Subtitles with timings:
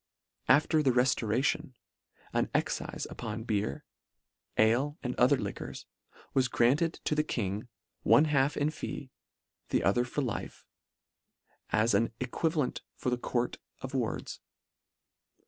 [0.47, 1.75] After the reftoration,
[2.33, 3.85] an excife upon beer,
[4.57, 5.85] ale and other liquors,
[6.33, 7.67] was granted to the g King,
[8.01, 9.11] one half in fee,
[9.69, 10.65] the other for life,
[11.69, 14.39] as an e quivalent for the court of wards.